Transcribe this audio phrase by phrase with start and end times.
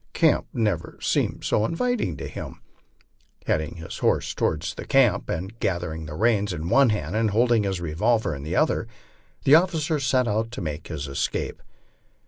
[0.13, 2.55] Camp never seemed so inviting before.
[3.45, 7.79] Heading his horse toward camp and gathering the reins in one hand and holding his
[7.79, 8.87] revolver in the other,
[9.43, 11.61] the officer set out to make his escape.